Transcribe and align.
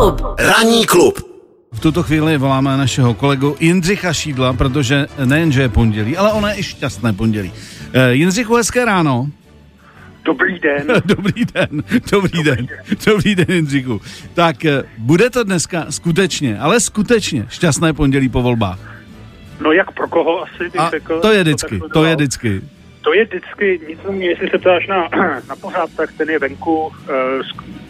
klub. 0.00 0.22
Ranní 0.38 0.86
klub. 0.86 1.18
V 1.72 1.80
tuto 1.80 2.02
chvíli 2.02 2.38
voláme 2.38 2.76
našeho 2.76 3.14
kolegu 3.14 3.56
Jindřicha 3.60 4.12
Šídla, 4.12 4.52
protože 4.52 5.06
nejenže 5.24 5.62
je 5.62 5.68
pondělí, 5.68 6.16
ale 6.16 6.32
ona 6.32 6.50
je 6.52 6.58
i 6.58 6.62
šťastné 6.62 7.12
pondělí. 7.12 7.52
Eh, 7.92 8.12
Jindřichu, 8.12 8.54
hezké 8.54 8.84
ráno. 8.84 9.26
Dobrý 10.24 10.58
den. 10.58 10.86
Dobrý 11.04 11.44
den, 11.44 11.82
dobrý 12.12 12.42
den, 12.42 12.66
dobrý 13.06 13.34
den, 13.34 13.46
Jindřichu. 13.48 14.00
Tak 14.34 14.64
eh, 14.64 14.82
bude 14.98 15.30
to 15.30 15.44
dneska 15.44 15.86
skutečně, 15.90 16.58
ale 16.58 16.80
skutečně 16.80 17.46
šťastné 17.48 17.92
pondělí 17.92 18.28
po 18.28 18.42
volbách. 18.42 18.78
No 19.60 19.72
jak 19.72 19.90
pro 19.92 20.08
koho 20.08 20.42
asi 20.42 20.64
bych 20.64 20.80
A 20.80 20.90
řekl. 20.90 21.20
to 21.20 21.32
je 21.32 21.42
vždycky, 21.42 21.78
to 21.78 21.78
sledoval. 21.78 22.06
je 22.06 22.16
vždycky. 22.16 22.60
To 23.02 23.12
je 23.14 23.24
vždycky, 23.24 23.80
nicméně, 23.88 24.26
jestli 24.28 24.50
se 24.50 24.58
ptáš 24.58 24.86
na, 24.86 25.08
na 25.48 25.56
pořád, 25.56 25.90
tak 25.96 26.12
ten 26.12 26.30
je 26.30 26.38
venku. 26.38 26.92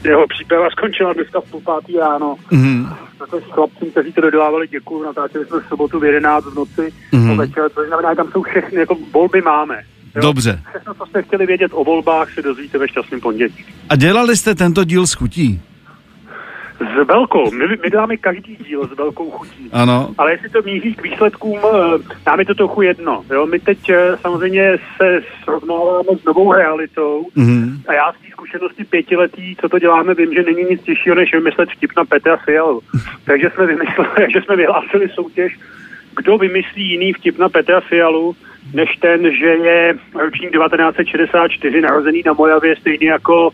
Jeho 0.04 0.26
příprava 0.28 0.70
skončila 0.70 1.12
dneska 1.12 1.40
v 1.40 1.50
půl 1.50 1.60
pátý 1.60 1.96
ráno. 1.96 2.36
Mhm. 2.50 2.88
Protože 3.18 3.46
s 3.46 3.50
chlapcům, 3.50 3.90
kteří 3.90 4.12
to 4.12 4.20
dodělávali, 4.20 4.68
děkuju, 4.68 5.02
natáčeli 5.02 5.46
jsme 5.46 5.60
v 5.60 5.68
sobotu 5.68 6.00
v 6.00 6.04
11 6.04 6.44
v 6.44 6.54
noci 6.54 6.92
mm-hmm. 7.12 7.36
večer, 7.36 7.70
to 7.74 7.86
znamená, 7.86 8.14
tam 8.14 8.30
jsou 8.30 8.42
všechny, 8.42 8.80
jako 8.80 8.96
volby 9.12 9.40
máme. 9.42 9.82
Jo? 10.16 10.22
Dobře. 10.22 10.60
Všechno, 10.70 10.94
co 10.94 11.06
jste 11.06 11.22
chtěli 11.22 11.46
vědět 11.46 11.70
o 11.74 11.84
volbách, 11.84 12.34
si 12.34 12.42
dozvíte 12.42 12.78
ve 12.78 12.88
šťastném 12.88 13.20
pondělí. 13.20 13.54
A 13.88 13.96
dělali 13.96 14.36
jste 14.36 14.54
tento 14.54 14.84
díl 14.84 15.06
s 15.06 15.14
chutí? 15.14 15.60
S 16.80 17.06
velkou, 17.06 17.50
my, 17.50 17.66
my 17.82 17.90
dáme 17.90 18.16
každý 18.16 18.56
díl 18.56 18.88
s 18.88 18.96
velkou 18.96 19.30
chutí. 19.30 19.68
Ano. 19.72 20.08
Ale 20.18 20.32
jestli 20.32 20.48
to 20.48 20.62
míří 20.62 20.94
k 20.94 21.02
výsledkům, 21.02 21.58
eh, 21.58 21.98
nám 22.26 22.38
je 22.40 22.46
to 22.46 22.54
trochu 22.54 22.82
jedno. 22.82 23.24
Jo? 23.30 23.46
My 23.46 23.58
teď 23.58 23.88
eh, 23.88 24.16
samozřejmě 24.20 24.78
se 24.96 25.20
srovnáváme 25.44 26.08
s 26.20 26.24
novou 26.24 26.52
realitou 26.52 27.26
Mhm. 27.34 27.82
a 27.88 27.92
já 27.92 28.12
z 28.12 28.14
té 28.14 28.30
zkušenosti 28.30 28.84
pětiletý, 28.84 29.56
co 29.60 29.68
to 29.68 29.78
děláme, 29.78 30.14
vím, 30.14 30.34
že 30.34 30.42
není 30.42 30.64
nic 30.70 30.82
těžšího, 30.82 31.14
než 31.14 31.32
vymyslet 31.32 31.70
vtip 31.70 31.90
na 31.96 32.04
Petra 32.04 32.36
Fialu. 32.36 32.80
Takže 33.24 33.50
jsme, 33.54 33.66
vymysleli, 33.66 34.10
že 34.32 34.42
jsme 34.42 34.56
vyhlásili 34.56 35.08
soutěž, 35.08 35.58
kdo 36.16 36.38
vymyslí 36.38 36.90
jiný 36.90 37.12
vtip 37.12 37.38
na 37.38 37.48
Petra 37.48 37.80
Fialu, 37.80 38.36
než 38.74 38.96
ten, 38.96 39.36
že 39.36 39.46
je 39.46 39.94
ročník 40.14 40.50
1964 40.52 41.80
narozený 41.80 42.22
na 42.26 42.32
Mojavě, 42.32 42.76
stejně 42.76 43.10
jako 43.10 43.50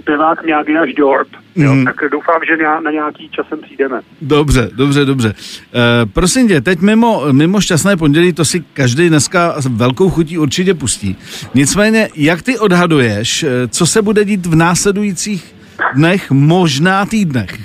zpěvák 0.00 0.46
nějaký 0.46 0.72
náš 0.72 0.94
Dorp. 0.94 1.28
Jo? 1.56 1.74
Mhm. 1.74 1.84
Tak 1.84 1.96
doufám, 2.12 2.40
že 2.48 2.56
na, 2.56 2.80
na 2.80 2.90
nějaký 2.90 3.28
časem 3.28 3.58
přijdeme. 3.60 4.00
Dobře, 4.22 4.70
dobře, 4.74 5.04
dobře. 5.04 5.34
E, 5.74 6.06
prosím 6.06 6.48
tě, 6.48 6.60
teď 6.60 6.80
mimo, 6.80 7.22
mimo 7.32 7.60
šťastné 7.60 7.96
pondělí, 7.96 8.32
to 8.32 8.44
si 8.44 8.64
každý 8.72 9.08
dneska 9.08 9.54
s 9.60 9.66
velkou 9.66 10.10
chutí 10.10 10.38
určitě 10.38 10.74
pustí. 10.74 11.16
Nicméně, 11.54 12.08
jak 12.16 12.42
ty 12.42 12.58
odhaduješ, 12.58 13.42
eh, 13.42 13.68
co 13.68 13.86
se 13.86 14.02
bude 14.02 14.24
dít 14.24 14.46
v 14.46 14.54
následujících 14.54 15.54
dnech, 15.94 16.30
možná 16.30 17.06
týdnech? 17.06 17.58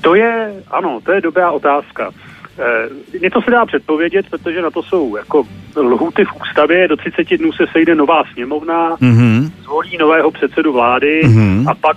To 0.00 0.14
je, 0.14 0.52
ano, 0.70 1.00
to 1.04 1.12
je 1.12 1.20
dobrá 1.20 1.50
otázka. 1.50 2.10
E, 2.58 3.18
něco 3.18 3.40
se 3.42 3.50
dá 3.50 3.66
předpovědět, 3.66 4.26
protože 4.30 4.62
na 4.62 4.70
to 4.70 4.82
jsou 4.82 5.16
jako 5.16 5.44
lhuty 5.76 6.24
v 6.24 6.28
ústavě, 6.42 6.88
do 6.88 6.96
30 6.96 7.36
dnů 7.36 7.52
se 7.52 7.64
sejde 7.72 7.94
nová 7.94 8.22
sněmovna, 8.32 8.96
Mhm. 9.00 9.50
zvolí 9.62 9.96
nového 9.98 10.30
předsedu 10.30 10.72
vlády 10.72 11.20
Mhm. 11.24 11.68
a 11.68 11.74
pak, 11.74 11.96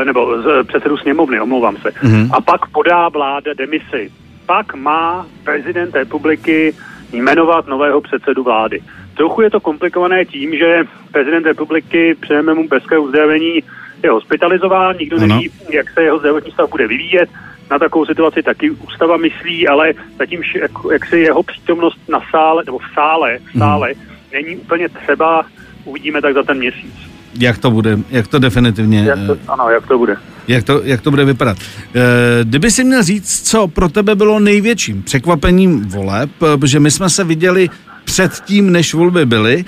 e, 0.00 0.04
nebo 0.04 0.42
z 0.42 0.64
předsedu 0.66 0.96
sněmovny, 0.96 1.40
omlouvám 1.40 1.76
se, 1.76 1.90
Mhm. 2.02 2.28
a 2.32 2.40
pak 2.40 2.66
podá 2.70 3.08
vláda 3.08 3.54
demisi. 3.54 4.10
Pak 4.46 4.74
má 4.74 5.26
prezident 5.44 5.94
republiky 5.94 6.74
jmenovat 7.12 7.66
nového 7.66 8.00
předsedu 8.00 8.42
vlády. 8.42 8.80
Trochu 9.16 9.42
je 9.42 9.50
to 9.50 9.60
komplikované 9.60 10.24
tím, 10.24 10.56
že 10.56 10.84
prezident 11.12 11.46
republiky 11.46 12.16
přejeme 12.20 12.54
mu 12.54 12.68
brzké 12.68 12.98
uzdravení 12.98 13.62
je 14.02 14.10
hospitalizován, 14.10 14.96
nikdo 15.00 15.16
Ano. 15.16 15.26
neví, 15.26 15.50
jak 15.70 15.90
se 15.90 16.02
jeho 16.02 16.18
zdravotní 16.18 16.52
stav 16.52 16.70
bude 16.70 16.86
vyvíjet. 16.86 17.28
Na 17.74 17.78
takovou 17.78 18.06
situaci 18.06 18.42
taky 18.42 18.70
ústava 18.70 19.16
myslí, 19.16 19.68
ale 19.68 19.92
zatím 20.18 20.42
jak, 20.60 20.70
jak 20.92 21.06
si 21.06 21.16
jeho 21.16 21.42
přítomnost 21.42 21.98
na 22.08 22.20
sále, 22.30 22.62
nebo 22.66 22.78
v 22.78 22.82
sále, 22.94 23.38
v 23.54 23.58
sále 23.58 23.92
není 24.32 24.56
úplně 24.56 24.88
třeba, 24.88 25.46
uvidíme 25.84 26.22
tak 26.22 26.34
za 26.34 26.42
ten 26.42 26.58
měsíc. 26.58 26.94
Jak 27.38 27.58
to 27.58 27.70
bude, 27.70 27.98
jak 28.10 28.28
to 28.28 28.38
definitivně, 28.38 29.04
Jak 29.04 29.18
to, 29.26 29.32
eh, 29.34 29.38
ano, 29.48 29.70
jak 29.70 29.86
to 29.86 29.98
bude. 29.98 30.16
jak 30.48 30.64
to, 30.64 30.80
jak 30.84 31.00
to 31.00 31.10
bude 31.10 31.24
vypadat. 31.24 31.56
E, 31.94 32.00
kdyby 32.44 32.70
si 32.70 32.84
měl 32.84 33.02
říct, 33.02 33.50
co 33.50 33.68
pro 33.68 33.88
tebe 33.88 34.14
bylo 34.14 34.40
největším 34.40 35.02
překvapením 35.02 35.88
voleb, 35.88 36.30
eh, 36.42 36.56
protože 36.58 36.80
my 36.80 36.90
jsme 36.90 37.10
se 37.10 37.24
viděli 37.24 37.70
předtím, 38.04 38.72
než 38.72 38.94
volby 38.94 39.26
byly, 39.26 39.64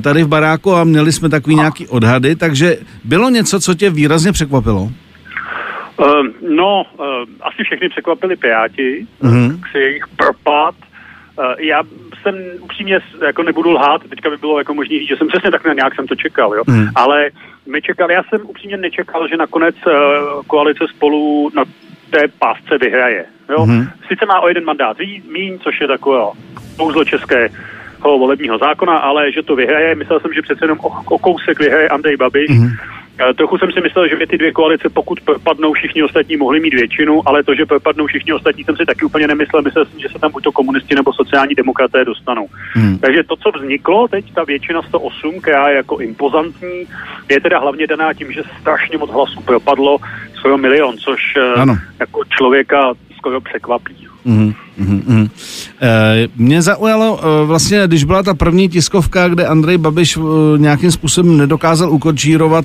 tady 0.00 0.24
v 0.24 0.28
baráku 0.28 0.74
a 0.74 0.84
měli 0.84 1.12
jsme 1.12 1.28
takový 1.28 1.56
nějaký 1.56 1.86
odhady, 1.88 2.36
takže 2.36 2.76
bylo 3.04 3.30
něco, 3.30 3.60
co 3.60 3.74
tě 3.74 3.90
výrazně 3.90 4.32
překvapilo? 4.32 4.90
Uh, 5.98 6.06
no, 6.50 6.84
uh, 6.98 7.04
asi 7.40 7.64
všechny 7.64 7.88
překvapili 7.88 8.36
Piráti, 8.36 9.06
Mhm. 9.22 9.32
uh-huh. 9.48 9.70
si 9.72 9.78
jejich 9.78 10.08
propad. 10.16 10.74
Uh, 11.38 11.44
já 11.58 11.82
jsem 12.22 12.34
upřímně 12.60 12.98
jako 13.26 13.42
nebudu 13.42 13.70
lhát, 13.70 14.02
teďka 14.10 14.30
by 14.30 14.36
bylo 14.36 14.58
jako 14.58 14.74
možný 14.74 14.98
říct, 14.98 15.08
že 15.08 15.16
jsem 15.16 15.28
přesně 15.28 15.50
tak 15.50 15.64
nějak 15.74 15.94
jsem 15.94 16.06
to 16.06 16.14
čekal, 16.14 16.54
jo. 16.54 16.62
Mhm. 16.66 16.88
Ale 16.94 17.30
my 17.72 17.82
čekali, 17.82 18.14
já 18.14 18.22
jsem 18.22 18.40
upřímně 18.46 18.76
nečekal, 18.76 19.28
že 19.28 19.36
nakonec 19.36 19.74
uh, 19.86 19.92
koalice 20.46 20.84
spolu 20.96 21.50
na 21.54 21.64
té 22.10 22.22
pásce 22.38 22.78
vyhraje. 22.78 23.24
Jo? 23.50 23.66
Mhm. 23.66 23.88
Sice 24.08 24.26
má 24.26 24.40
o 24.40 24.48
jeden 24.48 24.64
mandát 24.64 24.98
ví- 24.98 25.22
míň, 25.32 25.58
což 25.58 25.80
je 25.80 25.86
takové 25.88 26.20
kouzlo 26.76 27.04
českého 27.04 27.48
volebního 28.18 28.58
zákona, 28.58 28.96
ale 28.98 29.32
že 29.32 29.42
to 29.42 29.56
vyhraje, 29.56 29.94
myslel 29.94 30.20
jsem, 30.20 30.32
že 30.32 30.42
přece 30.42 30.64
jenom 30.64 30.78
o, 30.80 30.88
o 31.14 31.18
kousek 31.18 31.58
vyhraje 31.58 31.88
Andrej 31.88 32.16
Babiš. 32.16 32.50
Mhm. 32.50 32.68
Eh, 33.20 33.34
Trochu 33.34 33.58
jsem 33.58 33.72
si 33.72 33.80
myslel, 33.80 34.08
že 34.08 34.16
by 34.16 34.26
ty 34.26 34.38
dvě 34.38 34.52
koalice, 34.52 34.88
pokud 34.88 35.20
propadnou, 35.20 35.72
všichni 35.72 36.02
ostatní 36.02 36.36
mohli 36.36 36.60
mít 36.60 36.74
většinu, 36.74 37.28
ale 37.28 37.44
to, 37.44 37.54
že 37.54 37.66
propadnou 37.66 38.06
všichni 38.06 38.32
ostatní, 38.32 38.64
jsem 38.64 38.76
si 38.76 38.86
taky 38.86 39.04
úplně 39.04 39.26
nemyslel. 39.26 39.62
Myslel 39.62 39.84
jsem, 39.84 40.00
že 40.00 40.08
se 40.08 40.18
tam 40.18 40.32
buď 40.32 40.44
to 40.44 40.52
komunisti 40.52 40.94
nebo 40.94 41.12
sociální 41.12 41.54
demokraté 41.54 42.04
dostanou. 42.04 42.46
Hmm. 42.72 42.98
Takže 42.98 43.22
to, 43.24 43.36
co 43.36 43.50
vzniklo 43.58 44.08
teď, 44.08 44.34
ta 44.34 44.44
většina 44.44 44.82
108, 44.82 45.40
která 45.40 45.68
je 45.68 45.76
jako 45.76 45.98
impozantní, 45.98 46.84
je 47.30 47.40
teda 47.40 47.58
hlavně 47.58 47.86
daná 47.86 48.14
tím, 48.14 48.32
že 48.32 48.42
strašně 48.60 48.98
moc 48.98 49.10
hlasů 49.10 49.40
propadlo, 49.40 49.98
skoro 50.34 50.58
milion, 50.58 50.96
což 50.96 51.20
eh, 51.36 51.60
Ano. 51.60 51.76
jako 52.00 52.24
člověka 52.24 52.92
skoro 53.16 53.40
překvapí. 53.40 54.06
Mhm, 54.26 54.52
mhm, 54.78 55.02
mhm. 55.06 55.28
E, 55.82 56.28
mě 56.36 56.62
zaujalo 56.62 57.20
e, 57.42 57.46
vlastně, 57.46 57.82
když 57.86 58.04
byla 58.04 58.22
ta 58.22 58.34
první 58.34 58.68
tiskovka, 58.68 59.28
kde 59.28 59.46
Andrej 59.46 59.78
Babiš 59.78 60.16
e, 60.16 60.20
nějakým 60.58 60.90
způsobem 60.92 61.36
nedokázal 61.36 61.90
ukočírovat 61.90 62.64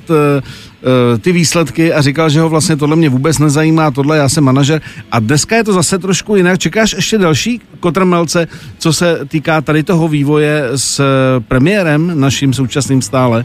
ty 1.20 1.32
výsledky 1.32 1.92
a 1.92 2.00
říkal, 2.02 2.30
že 2.30 2.40
ho 2.40 2.48
vlastně 2.48 2.76
tohle 2.76 2.96
mě 2.96 3.08
vůbec 3.08 3.38
nezajímá, 3.38 3.90
tohle 3.90 4.16
já 4.16 4.28
jsem 4.28 4.44
manažer. 4.44 4.80
A 5.12 5.18
dneska 5.20 5.56
je 5.56 5.64
to 5.64 5.72
zase 5.72 5.98
trošku 5.98 6.36
jinak. 6.36 6.58
Čekáš 6.58 6.92
ještě 6.92 7.18
další 7.18 7.60
kotrmelce, 7.80 8.48
co 8.78 8.92
se 8.92 9.18
týká 9.28 9.60
tady 9.60 9.82
toho 9.82 10.08
vývoje 10.08 10.64
s 10.76 11.00
premiérem, 11.48 12.20
naším 12.20 12.52
současným 12.54 13.02
stále? 13.02 13.44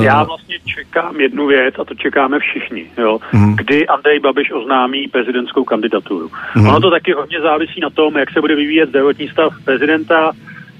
Já 0.00 0.22
vlastně 0.24 0.54
čekám 0.64 1.20
jednu 1.20 1.46
věc 1.46 1.74
a 1.80 1.84
to 1.84 1.94
čekáme 1.94 2.38
všichni, 2.38 2.84
jo, 2.98 3.18
Mhm. 3.32 3.56
kdy 3.56 3.86
Andrej 3.86 4.20
Babiš 4.20 4.52
oznámí 4.52 5.08
prezidentskou 5.08 5.64
kandidaturu. 5.64 6.30
Mhm. 6.56 6.68
Ono 6.68 6.80
to 6.80 6.90
taky 6.90 7.14
hodně 7.26 7.40
závisí 7.40 7.80
na 7.80 7.90
tom, 7.90 8.16
jak 8.18 8.30
se 8.30 8.40
bude 8.40 8.54
vyvíjet 8.54 8.88
zdravotní 8.88 9.28
stav 9.28 9.52
prezidenta, 9.64 10.32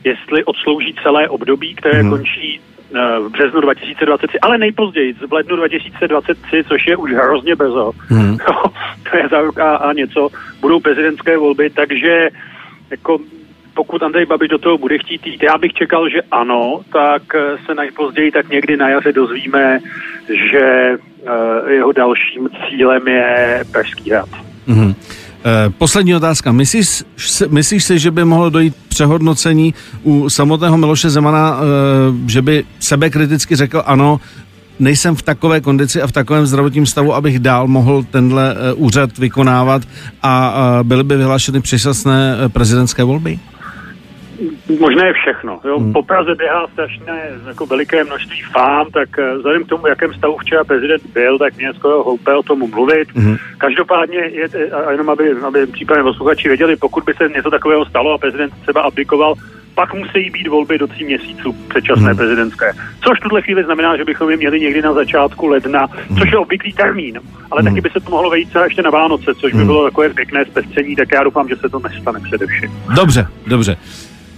jestli 0.05 0.45
odslouží 0.45 0.95
celé 1.03 1.29
období, 1.29 1.75
které 1.75 2.03
Mhm. 2.03 2.11
končí 2.11 2.61
eh, 2.95 3.19
v 3.19 3.29
březnu 3.31 3.61
2023, 3.61 4.39
ale 4.41 4.59
nejpozději 4.59 5.13
v 5.13 5.33
lednu 5.33 5.57
2023, 5.57 6.65
což 6.69 6.87
je 6.87 6.97
už 6.97 7.11
hrozně 7.13 7.57
brzo. 7.57 7.93
Jo, 8.47 8.63
to 9.11 9.17
je 9.17 9.29
za 9.31 9.41
rok 9.41 9.59
a, 9.59 9.77
a 9.77 9.93
něco. 9.93 10.29
Budou 10.61 10.81
prezidentské 10.81 11.37
volby, 11.39 11.71
takže 11.71 12.29
jako 12.91 13.19
pokud 13.75 14.03
Andrej 14.03 14.27
Babiš 14.27 14.49
do 14.49 14.59
toho 14.59 14.79
bude 14.79 14.99
chtít 14.99 15.27
jít, 15.27 15.43
já 15.43 15.59
bych 15.59 15.73
čekal, 15.73 16.09
že 16.09 16.23
ano, 16.31 16.81
tak 16.93 17.23
eh, 17.35 17.59
se 17.67 17.75
nejpozději 17.75 18.31
tak 18.31 18.49
někdy 18.49 18.77
na 18.77 18.89
jaře 18.89 19.13
dozvíme, 19.13 19.79
že 20.51 20.63
eh, 21.27 21.73
jeho 21.73 21.93
dalším 21.93 22.49
cílem 22.69 23.09
je 23.09 23.65
Pražský 23.73 24.11
hrad. 24.11 24.29
Mhm. 24.67 24.95
Eh, 25.47 25.71
Poslední 25.71 26.15
otázka. 26.15 26.53
Myslíš, 26.53 27.05
myslíš 27.49 27.85
si, 27.85 27.99
že 27.99 28.11
by 28.11 28.25
mohlo 28.25 28.51
dojít 28.51 28.75
přehodnocení 28.89 29.75
u 30.03 30.29
samotného 30.29 30.77
Miloše 30.77 31.11
Zemana, 31.11 31.59
eh, 31.59 31.63
že 32.27 32.43
by 32.43 32.65
sebekriticky 32.81 33.57
řekl 33.57 33.83
ano, 33.87 34.21
nejsem 34.79 35.17
v 35.17 35.23
takové 35.23 35.61
kondici 35.61 36.03
a 36.03 36.07
v 36.07 36.13
takovém 36.13 36.47
zdravotním 36.47 36.87
stavu, 36.87 37.15
abych 37.15 37.39
dál 37.39 37.67
mohl 37.67 38.05
tenhle 38.11 38.55
eh, 38.55 38.73
úřad 38.73 39.19
vykonávat 39.19 39.83
a 40.23 40.55
byly 40.83 41.05
by 41.05 41.17
vyhlášeny 41.17 41.61
předčasné 41.61 42.37
eh, 42.45 42.49
prezidentské 42.49 43.05
volby? 43.05 43.39
Možné 44.81 45.07
je 45.07 45.13
všechno. 45.13 45.61
Jo. 45.65 45.75
Hmm. 45.77 45.85
Hmm. 45.85 45.93
Po 45.93 46.03
Praze 46.03 46.35
běhá 46.35 46.67
strašné 46.73 47.31
jako 47.47 47.67
veliké 47.67 48.05
množství 48.05 48.43
fám, 48.53 48.87
tak 48.91 49.19
eh, 49.19 49.37
vzhledem 49.37 49.65
k 49.65 49.69
tomu, 49.69 49.83
v 49.83 49.89
jakém 49.89 50.15
stavu 50.15 50.37
včera 50.39 50.65
prezident 50.65 51.03
byl, 51.15 51.39
tak 51.39 51.57
mě 51.57 51.75
skoro 51.75 52.05
hloupé 52.05 52.35
o 52.35 52.43
tom 52.43 52.71
mluvit. 52.71 53.09
Mhm. 53.15 53.37
Každopádně, 53.59 54.19
je, 54.19 54.49
a 54.87 54.91
jenom 54.93 55.11
aby, 55.11 55.31
aby 55.47 55.67
případně 55.67 56.03
posluchači 56.03 56.49
věděli, 56.49 56.77
pokud 56.77 57.05
by 57.05 57.15
se 57.15 57.29
něco 57.29 57.51
takového 57.51 57.85
stalo 57.85 58.13
a 58.13 58.19
prezident 58.19 58.53
třeba 58.63 58.81
aplikoval, 58.83 59.35
pak 59.75 59.95
musí 59.95 60.31
být 60.31 60.49
volby 60.49 60.79
do 60.79 60.87
tří 60.87 61.05
měsíců 61.05 61.53
předčasné 61.69 62.07
Hmm. 62.09 62.17
prezidentské. 62.17 62.73
Což 63.01 63.19
v 63.19 63.23
tuhle 63.23 63.43
chvíli 63.43 63.65
znamená, 63.65 63.97
že 63.97 64.05
bychom 64.05 64.31
je 64.31 64.37
měli 64.37 64.61
někdy 64.61 64.83
na 64.83 64.93
začátku 64.93 65.47
ledna, 65.47 65.87
Hmm. 66.09 66.19
což 66.19 66.33
je 66.33 66.39
obvyklý 66.39 66.73
termín. 66.73 67.21
Ale 67.51 67.63
taky 67.63 67.81
by 67.81 67.91
se 67.91 68.01
to 68.01 68.11
mohlo 68.11 68.31
vejít 68.31 68.49
třeba 68.49 68.65
ještě 68.65 68.83
na 68.83 68.91
Vánoce, 68.91 69.35
což 69.35 69.53
by 69.53 69.59
Hmm. 69.59 69.67
bylo 69.67 69.85
takové 69.85 70.09
pěkné 70.09 70.45
zpestření, 70.45 70.97
tak 70.97 71.09
já 71.13 71.23
doufám, 71.25 71.49
že 71.49 71.57
se 71.57 71.69
to 71.69 71.79
nestane 71.79 72.21
především. 72.21 72.71
Dobře, 72.97 73.27
dobře. 73.47 73.77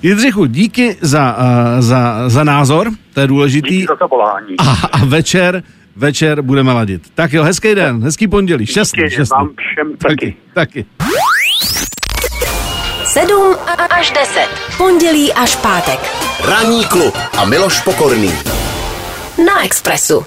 Jindřichu, 0.03 0.47
díky 0.47 0.97
za, 1.00 1.37
uh, 1.39 1.81
za, 1.81 2.29
za 2.29 2.45
názor, 2.45 2.91
to 3.15 3.21
je 3.21 3.27
důležitý. 3.27 3.69
Díky 3.77 3.87
za 3.89 3.97
to 3.97 4.09
volání. 4.09 4.55
A, 4.59 4.71
a 4.93 5.05
večer, 5.05 5.62
večer 5.97 6.43
budeme 6.43 6.73
ladit. 6.73 7.03
Tak 7.15 7.33
jo, 7.33 7.43
hezký 7.45 7.75
den, 7.75 8.03
hezký 8.03 8.29
pondělí, 8.29 8.67
šťastný, 8.67 9.03
Díky 9.03 9.15
šťastný. 9.15 9.37
vám 9.37 9.50
všem 9.59 9.97
taky. 9.97 10.15
Taky, 10.15 10.37
taky. 10.55 10.87
7 13.05 13.56
až 13.91 14.11
10. 14.11 14.49
Pondělí 14.77 15.33
až 15.33 15.56
pátek. 15.56 15.99
Ranní 16.49 16.85
klub 16.85 17.15
a 17.39 17.45
Miloš 17.45 17.81
Pokorný. 17.81 18.33
Na 19.47 19.65
Expressu. 19.65 20.27